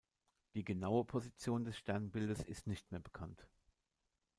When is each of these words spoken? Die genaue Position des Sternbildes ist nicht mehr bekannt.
Die 0.55 0.63
genaue 0.65 1.05
Position 1.05 1.63
des 1.63 1.77
Sternbildes 1.77 2.41
ist 2.41 2.65
nicht 2.65 2.89
mehr 2.89 3.01
bekannt. 3.01 3.47